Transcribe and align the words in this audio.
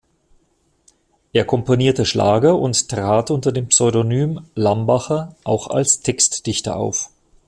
Er 1.31 1.45
komponierte 1.45 2.05
Schlager 2.07 2.57
und 2.57 2.89
trat 2.89 3.29
unter 3.29 3.51
dem 3.51 3.67
Pseudonym 3.67 4.47
"Lambacher" 4.55 5.35
auch 5.43 5.67
als 5.67 5.99
Textdichter 6.01 6.75
auf. 6.75 7.11